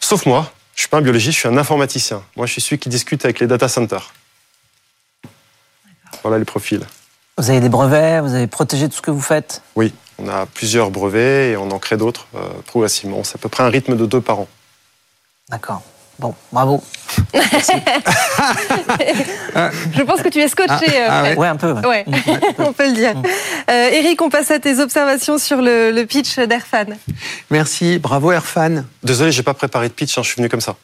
Sauf 0.00 0.26
moi, 0.26 0.52
je 0.74 0.80
suis 0.82 0.88
pas 0.88 0.98
un 0.98 1.02
biologiste, 1.02 1.34
je 1.34 1.40
suis 1.40 1.48
un 1.48 1.56
informaticien. 1.56 2.22
Moi, 2.36 2.46
je 2.46 2.52
suis 2.52 2.60
celui 2.60 2.78
qui 2.78 2.88
discute 2.90 3.24
avec 3.24 3.40
les 3.40 3.46
data 3.46 3.68
centers. 3.68 4.12
Voilà 6.22 6.38
les 6.38 6.44
profils. 6.44 6.82
Vous 7.38 7.48
avez 7.48 7.60
des 7.60 7.68
brevets, 7.70 8.20
vous 8.22 8.34
avez 8.34 8.46
protégé 8.46 8.88
tout 8.88 8.96
ce 8.96 9.02
que 9.02 9.10
vous 9.10 9.20
faites? 9.20 9.62
Oui, 9.76 9.94
on 10.22 10.28
a 10.28 10.44
plusieurs 10.46 10.90
brevets 10.90 11.52
et 11.52 11.56
on 11.56 11.70
en 11.70 11.78
crée 11.78 11.96
d'autres 11.96 12.26
euh, 12.36 12.40
progressivement. 12.66 13.24
C'est 13.24 13.36
à 13.36 13.38
peu 13.38 13.48
près 13.48 13.62
un 13.62 13.68
rythme 13.70 13.96
de 13.96 14.04
deux 14.06 14.20
par 14.20 14.40
an. 14.40 14.48
D'accord. 15.48 15.82
Bon, 16.18 16.34
bravo. 16.52 16.82
Je 17.34 17.40
pense 20.02 20.22
que 20.22 20.28
tu 20.28 20.40
es 20.40 20.48
scotché. 20.48 20.86
euh, 20.88 21.06
ah 21.08 21.24
Fred. 21.24 21.38
Ouais, 21.38 21.48
un 21.48 21.56
peu. 21.56 21.72
ouais. 21.72 22.04
Ouais, 22.06 22.06
on 22.58 22.72
peut 22.72 22.88
le 22.88 22.94
dire. 22.94 23.14
Euh, 23.70 23.88
Eric, 23.90 24.20
on 24.20 24.28
passe 24.28 24.50
à 24.50 24.58
tes 24.58 24.80
observations 24.80 25.38
sur 25.38 25.62
le, 25.62 25.92
le 25.92 26.04
pitch 26.04 26.38
d'Airfan. 26.38 26.96
Merci, 27.50 27.98
bravo 27.98 28.32
Airfan. 28.32 28.84
Désolé, 29.02 29.32
j'ai 29.32 29.42
pas 29.42 29.54
préparé 29.54 29.88
de 29.88 29.94
pitch, 29.94 30.18
hein, 30.18 30.22
je 30.22 30.28
suis 30.28 30.36
venu 30.36 30.48
comme 30.48 30.60
ça. 30.60 30.76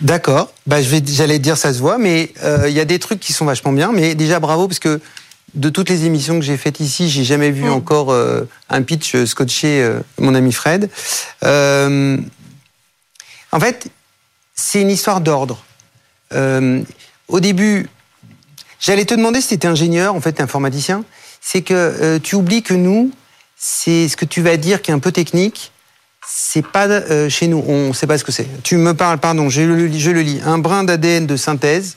D'accord. 0.00 0.52
Bah, 0.66 0.78
j'allais 0.82 1.38
dire, 1.38 1.56
ça 1.56 1.72
se 1.72 1.78
voit, 1.78 1.96
mais 1.96 2.32
euh, 2.42 2.68
il 2.68 2.74
y 2.74 2.80
a 2.80 2.84
des 2.84 2.98
trucs 2.98 3.20
qui 3.20 3.32
sont 3.32 3.46
vachement 3.46 3.72
bien. 3.72 3.92
Mais 3.92 4.14
déjà, 4.14 4.38
bravo, 4.40 4.68
parce 4.68 4.80
que 4.80 5.00
de 5.54 5.68
toutes 5.68 5.90
les 5.90 6.06
émissions 6.06 6.38
que 6.38 6.44
j'ai 6.44 6.56
faites 6.56 6.80
ici, 6.80 7.10
j'ai 7.10 7.24
jamais 7.24 7.50
vu 7.50 7.68
encore 7.68 8.10
euh, 8.10 8.42
un 8.70 8.82
pitch 8.82 9.14
euh, 9.14 9.26
scotché, 9.26 9.82
euh, 9.82 10.00
mon 10.18 10.34
ami 10.34 10.50
Fred. 10.52 10.88
Euh, 11.44 12.16
en 13.52 13.60
fait, 13.60 13.88
c'est 14.54 14.80
une 14.80 14.90
histoire 14.90 15.20
d'ordre. 15.20 15.62
Au 17.28 17.40
début, 17.40 17.86
j'allais 18.80 19.04
te 19.04 19.12
demander 19.14 19.40
si 19.42 19.48
tu 19.48 19.54
étais 19.54 19.68
ingénieur, 19.68 20.14
en 20.14 20.20
fait, 20.22 20.40
informaticien. 20.40 21.04
C'est 21.42 21.60
que 21.62 22.16
tu 22.18 22.34
oublies 22.36 22.62
que 22.62 22.72
nous, 22.72 23.10
c'est 23.58 24.08
ce 24.08 24.16
que 24.16 24.24
tu 24.24 24.40
vas 24.40 24.56
dire 24.56 24.80
qui 24.80 24.90
est 24.90 24.94
un 24.94 24.98
peu 24.98 25.12
technique. 25.12 25.72
C'est 26.26 26.64
pas 26.66 26.88
chez 27.28 27.48
nous, 27.48 27.62
on 27.66 27.88
ne 27.88 27.92
sait 27.92 28.06
pas 28.06 28.16
ce 28.16 28.24
que 28.24 28.32
c'est. 28.32 28.46
Tu 28.62 28.76
me 28.76 28.94
parles, 28.94 29.18
pardon, 29.18 29.50
je 29.50 29.60
le, 29.62 29.86
lis- 29.86 30.00
je 30.00 30.10
le 30.10 30.22
lis, 30.22 30.40
un 30.44 30.56
brin 30.58 30.84
d'ADN 30.84 31.26
de 31.26 31.36
synthèse. 31.36 31.96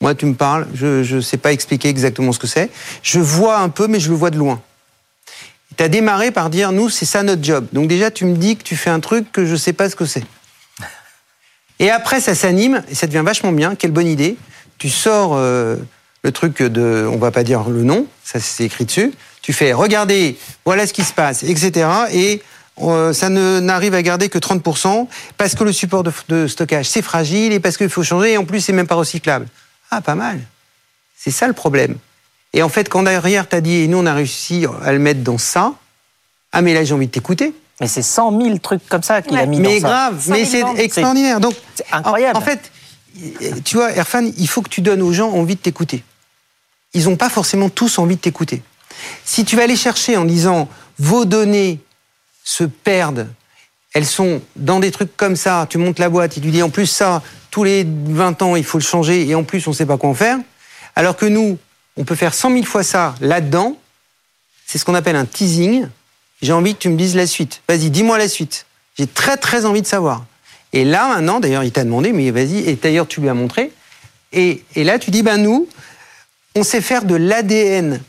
Moi, 0.00 0.14
tu 0.14 0.24
me 0.24 0.34
parles, 0.34 0.66
je 0.72 1.14
ne 1.14 1.20
sais 1.20 1.36
pas 1.36 1.52
expliquer 1.52 1.88
exactement 1.88 2.32
ce 2.32 2.38
que 2.38 2.46
c'est. 2.46 2.70
Je 3.02 3.20
vois 3.20 3.58
un 3.58 3.68
peu, 3.68 3.86
mais 3.86 4.00
je 4.00 4.08
le 4.08 4.16
vois 4.16 4.30
de 4.30 4.38
loin. 4.38 4.62
Tu 5.76 5.84
as 5.84 5.88
démarré 5.88 6.30
par 6.30 6.48
dire, 6.48 6.72
nous, 6.72 6.88
c'est 6.88 7.04
ça 7.04 7.22
notre 7.22 7.44
job. 7.44 7.66
Donc 7.72 7.86
déjà, 7.88 8.10
tu 8.10 8.24
me 8.24 8.36
dis 8.36 8.56
que 8.56 8.62
tu 8.62 8.76
fais 8.76 8.90
un 8.90 9.00
truc 9.00 9.30
que 9.30 9.44
je 9.44 9.52
ne 9.52 9.56
sais 9.56 9.74
pas 9.74 9.90
ce 9.90 9.96
que 9.96 10.06
c'est. 10.06 10.24
Et 11.78 11.90
après, 11.90 12.20
ça 12.20 12.34
s'anime, 12.34 12.82
et 12.88 12.94
ça 12.94 13.06
devient 13.06 13.22
vachement 13.24 13.52
bien. 13.52 13.74
Quelle 13.74 13.90
bonne 13.90 14.06
idée. 14.06 14.36
Tu 14.78 14.88
sors 14.88 15.32
euh, 15.34 15.76
le 16.22 16.32
truc 16.32 16.62
de, 16.62 17.06
on 17.10 17.18
va 17.18 17.30
pas 17.30 17.44
dire 17.44 17.68
le 17.68 17.82
nom, 17.82 18.06
ça 18.24 18.40
c'est 18.40 18.64
écrit 18.64 18.86
dessus. 18.86 19.12
Tu 19.42 19.52
fais, 19.52 19.74
regardez, 19.74 20.38
voilà 20.64 20.86
ce 20.86 20.94
qui 20.94 21.04
se 21.04 21.12
passe, 21.12 21.42
etc. 21.42 21.88
Et 22.12 22.42
euh, 22.80 23.12
ça 23.12 23.28
n'arrive 23.28 23.94
à 23.94 24.02
garder 24.02 24.30
que 24.30 24.38
30% 24.38 25.06
parce 25.36 25.54
que 25.54 25.64
le 25.64 25.72
support 25.72 26.02
de, 26.02 26.12
de 26.28 26.46
stockage 26.46 26.86
c'est 26.86 27.02
fragile 27.02 27.52
et 27.52 27.60
parce 27.60 27.76
qu'il 27.76 27.90
faut 27.90 28.02
changer 28.02 28.32
et 28.32 28.36
en 28.38 28.44
plus 28.46 28.60
c'est 28.60 28.72
même 28.72 28.86
pas 28.86 28.94
recyclable. 28.94 29.46
Ah, 29.90 30.00
pas 30.00 30.14
mal. 30.14 30.40
C'est 31.16 31.30
ça 31.30 31.46
le 31.46 31.52
problème. 31.52 31.96
Et 32.52 32.62
en 32.62 32.68
fait, 32.68 32.88
quand 32.88 33.02
derrière 33.02 33.48
t'as 33.48 33.60
dit, 33.60 33.76
et 33.82 33.88
nous 33.88 33.98
on 33.98 34.06
a 34.06 34.14
réussi 34.14 34.66
à 34.84 34.92
le 34.92 34.98
mettre 34.98 35.20
dans 35.20 35.38
ça, 35.38 35.74
ah 36.52 36.62
mais 36.62 36.74
là 36.74 36.84
j'ai 36.84 36.94
envie 36.94 37.06
de 37.06 37.12
t'écouter. 37.12 37.54
Mais 37.80 37.86
c'est 37.88 38.02
100 38.02 38.40
000 38.42 38.58
trucs 38.58 38.86
comme 38.88 39.02
ça 39.02 39.22
qu'il 39.22 39.34
Ouais. 39.34 39.40
a 39.42 39.46
mis 39.46 39.58
Mais 39.60 39.80
dans 39.80 39.88
ça. 39.88 39.94
grave, 40.10 40.20
100 40.22 40.30
mais 40.32 40.38
000 40.44 40.50
c'est 40.50 40.60
ventes. 40.62 40.78
extraordinaire. 40.78 41.40
Donc, 41.40 41.54
C'est 41.74 41.86
incroyable. 41.92 42.36
En, 42.36 42.40
en 42.40 42.44
fait, 42.44 42.70
tu 43.64 43.76
vois, 43.76 43.92
Erfan, 43.92 44.30
il 44.36 44.48
faut 44.48 44.60
que 44.62 44.68
tu 44.68 44.80
donnes 44.82 45.00
aux 45.02 45.12
gens 45.12 45.30
envie 45.30 45.54
de 45.56 45.60
t'écouter. 45.60 46.04
Ils 46.92 47.04
n'ont 47.04 47.16
pas 47.16 47.30
forcément 47.30 47.70
tous 47.70 47.98
envie 47.98 48.16
de 48.16 48.20
t'écouter. 48.20 48.62
Si 49.24 49.44
tu 49.44 49.56
vas 49.56 49.62
aller 49.62 49.76
chercher 49.76 50.16
en 50.16 50.24
disant 50.24 50.68
vos 50.98 51.24
données 51.24 51.80
se 52.44 52.64
perdent, 52.64 53.28
elles 53.94 54.06
sont 54.06 54.42
dans 54.56 54.78
des 54.80 54.90
trucs 54.90 55.16
comme 55.16 55.36
ça, 55.36 55.66
tu 55.70 55.78
montes 55.78 55.98
la 55.98 56.08
boîte 56.10 56.36
et 56.36 56.40
tu 56.40 56.50
dis 56.50 56.62
en 56.62 56.70
plus 56.70 56.86
ça, 56.86 57.22
tous 57.50 57.64
les 57.64 57.86
20 57.86 58.42
ans 58.42 58.56
il 58.56 58.64
faut 58.64 58.78
le 58.78 58.84
changer 58.84 59.28
et 59.28 59.34
en 59.34 59.44
plus 59.44 59.66
on 59.66 59.70
ne 59.70 59.76
sait 59.76 59.86
pas 59.86 59.96
quoi 59.96 60.10
en 60.10 60.14
faire, 60.14 60.38
alors 60.96 61.16
que 61.16 61.26
nous, 61.26 61.58
on 61.96 62.04
peut 62.04 62.14
faire 62.14 62.34
100 62.34 62.52
000 62.52 62.64
fois 62.64 62.82
ça 62.82 63.14
là-dedans, 63.20 63.76
c'est 64.66 64.78
ce 64.78 64.84
qu'on 64.84 64.94
appelle 64.94 65.16
un 65.16 65.24
teasing. 65.24 65.88
J'ai 66.42 66.52
envie 66.52 66.74
que 66.74 66.78
tu 66.78 66.88
me 66.88 66.96
dises 66.96 67.16
la 67.16 67.26
suite. 67.26 67.60
Vas-y, 67.68 67.90
dis-moi 67.90 68.16
la 68.16 68.28
suite. 68.28 68.66
J'ai 68.96 69.06
très 69.06 69.36
très 69.36 69.66
envie 69.66 69.82
de 69.82 69.86
savoir. 69.86 70.24
Et 70.72 70.84
là 70.84 71.08
maintenant, 71.08 71.40
d'ailleurs, 71.40 71.64
il 71.64 71.72
t'a 71.72 71.84
demandé, 71.84 72.12
mais 72.12 72.30
vas-y, 72.30 72.68
et 72.68 72.76
d'ailleurs 72.76 73.08
tu 73.08 73.20
lui 73.20 73.28
as 73.28 73.34
montré. 73.34 73.72
Et, 74.32 74.62
là, 74.76 74.98
tu 74.98 75.10
dis, 75.10 75.22
ben 75.22 75.38
nous, 75.38 75.68
on 76.54 76.62
sait 76.62 76.80
faire 76.80 77.04
de 77.04 77.16
l'ADN 77.16 78.00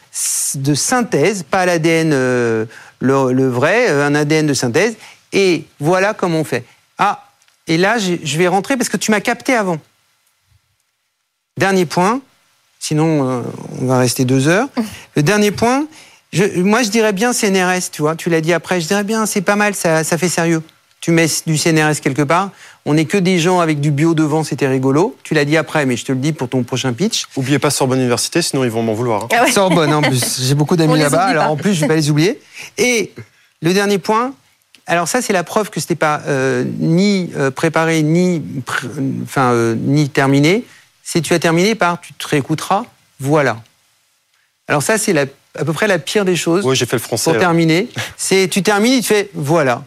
de 0.56 0.74
synthèse, 0.76 1.44
pas 1.44 1.66
l'ADN 1.66 2.12
euh, 2.14 2.66
le, 3.00 3.32
le 3.32 3.48
vrai, 3.48 3.90
euh, 3.90 4.06
un 4.06 4.14
ADN 4.14 4.46
de 4.46 4.54
synthèse. 4.54 4.96
Et 5.34 5.66
voilà 5.80 6.14
comment 6.14 6.42
on 6.42 6.44
fait. 6.44 6.64
Ah, 6.98 7.31
et 7.68 7.78
là, 7.78 7.98
je 7.98 8.38
vais 8.38 8.48
rentrer 8.48 8.78
parce 8.78 8.90
que 8.90 8.98
tu 8.98 9.12
m'as 9.12 9.22
capté 9.22 9.54
avant. 9.56 9.78
Dernier 11.58 11.86
point, 11.86 12.22
sinon 12.80 13.30
euh, 13.30 13.42
on 13.82 13.86
va 13.86 14.00
rester 14.00 14.26
deux 14.26 14.48
heures. 14.48 14.68
Le 15.16 15.24
dernier 15.24 15.52
point, 15.52 15.86
je- 16.34 16.62
moi 16.62 16.82
je 16.82 16.90
dirais 16.90 17.14
bien 17.14 17.34
CNRS, 17.34 17.92
tu 17.92 18.02
vois, 18.02 18.16
tu 18.16 18.30
l'as 18.30 18.42
dit 18.42 18.54
après, 18.54 18.80
je 18.82 18.88
dirais 18.88 19.04
bien, 19.04 19.26
c'est 19.26 19.42
pas 19.42 19.56
mal, 19.56 19.76
ça, 19.76 20.04
ça 20.04 20.18
fait 20.18 20.30
sérieux. 20.30 20.62
Tu 21.02 21.12
mets 21.12 21.28
du 21.48 21.58
CNRS 21.58 22.00
quelque 22.02 22.22
part, 22.22 22.52
on 22.86 22.94
n'est 22.94 23.06
que 23.06 23.18
des 23.18 23.40
gens 23.40 23.60
avec 23.60 23.82
du 23.82 23.90
bio 23.92 24.14
devant, 24.14 24.44
c'était 24.44 24.68
rigolo. 24.68 25.16
Tu 25.24 25.34
l'as 25.34 25.46
dit 25.46 25.58
après, 25.58 25.86
mais 25.88 25.98
je 25.98 26.06
te 26.06 26.12
le 26.12 26.20
dis 26.20 26.32
pour 26.32 26.48
ton 26.48 26.62
prochain 26.64 26.94
pitch. 26.94 27.26
Oubliez 27.36 27.58
pas 27.60 27.72
Sorbonne 27.72 28.00
Université, 28.00 28.42
sinon 28.44 28.64
ils 28.64 28.70
vont 28.70 28.84
m'en 28.84 28.94
vouloir. 28.94 29.24
hein. 29.24 29.28
Ah 29.36 29.44
ouais. 29.44 29.52
Sorbonne 29.52 29.94
en 29.94 30.02
plus, 30.04 30.42
j'ai 30.42 30.54
beaucoup 30.56 30.76
d'amis 30.78 30.94
là-bas, 31.00 31.24
alors 31.26 31.52
en 31.52 31.58
plus 31.58 31.74
je 31.74 31.82
vais 31.82 31.88
pas 31.88 31.96
les 31.96 32.10
oublier. 32.12 32.40
Et 32.78 33.12
le 33.64 33.74
dernier 33.74 33.98
point, 33.98 34.34
alors 34.88 35.08
ça 35.08 35.22
c'est 35.22 35.34
la 35.34 35.44
preuve 35.44 35.70
que 35.70 35.80
c'était 35.80 35.96
pas 35.96 36.22
euh, 36.28 36.64
ni 36.80 37.32
euh, 37.36 37.52
préparé 37.52 38.02
ni 38.02 38.40
pr- 38.66 38.88
enfin 39.24 39.52
euh, 39.54 39.76
ni 39.78 40.10
terminé. 40.10 40.66
C'est 41.04 41.22
tu 41.22 41.34
as 41.34 41.40
terminé 41.40 41.76
par 41.76 42.00
tu 42.02 42.14
te 42.14 42.28
réécouteras, 42.28 42.86
voilà. 43.20 43.62
Alors 44.68 44.84
ça 44.84 44.98
c'est 44.98 45.14
la- 45.14 45.26
à 45.60 45.66
peu 45.66 45.74
près 45.74 45.88
la 45.88 46.00
pire 46.00 46.24
des 46.26 46.36
choses 46.36 46.66
Oui, 46.66 46.76
j'ai 46.76 46.86
fait 46.86 46.96
le 46.96 47.02
français. 47.02 47.30
pour 47.32 47.40
terminer. 47.40 47.90
C'est 48.18 48.48
tu 48.48 48.64
termines, 48.64 49.02
tu 49.02 49.08
fais 49.08 49.30
voilà. 49.34 49.84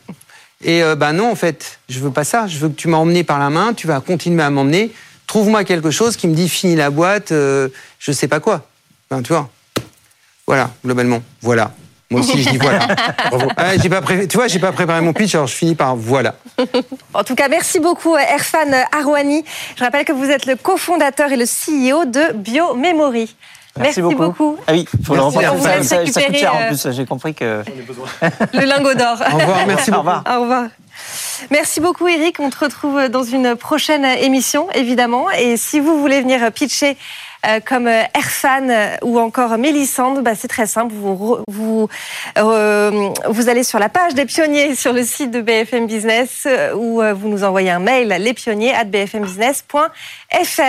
Et 0.62 0.82
euh, 0.82 0.94
ben 0.94 1.12
non 1.14 1.30
en 1.32 1.34
fait, 1.34 1.78
je 1.88 2.00
veux 2.00 2.10
pas 2.10 2.24
ça. 2.24 2.46
Je 2.46 2.58
veux 2.58 2.68
que 2.68 2.74
tu 2.74 2.88
m'as 2.88 2.98
emmené 2.98 3.24
par 3.24 3.38
la 3.38 3.48
main, 3.50 3.72
tu 3.72 3.86
vas 3.86 4.00
continuer 4.00 4.42
à 4.42 4.50
m'emmener. 4.50 4.92
Trouve-moi 5.26 5.64
quelque 5.64 5.90
chose 5.90 6.16
qui 6.16 6.28
me 6.28 6.34
dit 6.34 6.48
finis 6.50 6.76
la 6.76 6.90
boîte, 6.90 7.30
je 7.30 8.12
sais 8.12 8.28
pas 8.28 8.40
quoi. 8.40 8.66
Enfin, 9.10 9.22
tu 9.22 9.32
vois. 9.32 9.48
Voilà, 10.46 10.70
globalement, 10.84 11.22
voilà. 11.40 11.72
Moi 12.10 12.20
aussi, 12.20 12.42
je 12.42 12.50
dis 12.50 12.58
voilà. 12.58 12.80
Bravo. 13.30 13.48
Ah, 13.56 13.76
j'ai 13.82 13.88
pas 13.88 14.02
pré- 14.02 14.28
Tu 14.28 14.36
vois, 14.36 14.46
j'ai 14.46 14.58
pas 14.58 14.72
préparé 14.72 15.00
mon 15.00 15.12
pitch, 15.12 15.34
alors 15.34 15.46
je 15.46 15.54
finis 15.54 15.74
par 15.74 15.96
voilà. 15.96 16.34
En 17.14 17.24
tout 17.24 17.34
cas, 17.34 17.48
merci 17.48 17.80
beaucoup, 17.80 18.16
Erfan 18.16 18.58
Arouani. 18.96 19.44
Je 19.76 19.82
rappelle 19.84 20.04
que 20.04 20.12
vous 20.12 20.30
êtes 20.30 20.46
le 20.46 20.56
cofondateur 20.56 21.32
et 21.32 21.36
le 21.36 21.44
CEO 21.46 22.04
de 22.04 22.32
BioMemory. 22.34 23.34
Merci, 23.76 24.02
beaucoup. 24.02 24.56
Ah 24.68 24.72
oui, 24.72 24.86
il 25.00 25.04
faut 25.04 25.14
le 25.16 25.20
remporter. 25.20 25.48
on 25.48 25.56
vous 25.56 25.64
Ça, 25.64 25.82
ça- 25.82 26.06
ça 26.06 26.22
coûte 26.22 26.36
cher 26.36 26.54
en 26.54 26.60
euh, 26.60 26.68
plus. 26.68 26.88
J'ai 26.92 27.06
compris 27.06 27.34
que. 27.34 27.64
Le 28.52 28.60
lingot 28.66 28.94
d'or. 28.94 29.16
Au 29.32 29.36
revoir, 29.36 29.66
merci 29.66 29.90
Au 29.90 29.94
beaucoup. 29.94 30.06
revoir. 30.10 30.22
Au 30.38 30.42
revoir. 30.42 30.64
Merci 31.50 31.80
beaucoup 31.80 32.06
Eric, 32.06 32.38
on 32.38 32.50
te 32.50 32.58
retrouve 32.64 33.08
dans 33.08 33.24
une 33.24 33.56
prochaine 33.56 34.04
émission 34.04 34.68
évidemment 34.74 35.28
et 35.32 35.56
si 35.56 35.80
vous 35.80 35.98
voulez 36.00 36.20
venir 36.20 36.52
pitcher 36.52 36.96
euh, 37.46 37.60
comme 37.64 37.86
euh, 37.86 38.02
Erfan 38.14 38.68
euh, 38.68 38.96
ou 39.02 39.18
encore 39.18 39.56
Mélissande, 39.58 40.22
bah, 40.22 40.34
c'est 40.34 40.48
très 40.48 40.66
simple, 40.66 40.92
vous, 40.94 41.38
vous, 41.48 41.88
euh, 42.38 43.10
vous 43.28 43.48
allez 43.48 43.64
sur 43.64 43.78
la 43.78 43.88
page 43.88 44.14
des 44.14 44.24
pionniers 44.24 44.74
sur 44.74 44.92
le 44.92 45.04
site 45.04 45.30
de 45.30 45.40
BFM 45.40 45.86
Business 45.86 46.48
ou 46.76 47.00
vous 47.14 47.28
nous 47.28 47.44
envoyez 47.44 47.70
un 47.70 47.78
mail 47.78 48.08
lespionniers@bfmbusiness.fr. 48.08 50.64